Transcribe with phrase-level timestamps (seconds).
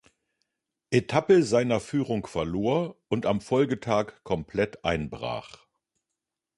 [0.89, 5.67] Etappe seine Führung verlor und am Folgetag komplett einbrach.